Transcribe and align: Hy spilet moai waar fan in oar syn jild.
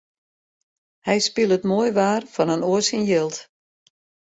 Hy 1.07 1.17
spilet 1.27 1.63
moai 1.69 1.91
waar 1.97 2.23
fan 2.33 2.53
in 2.55 2.65
oar 2.71 2.83
syn 2.87 3.07
jild. 3.09 3.35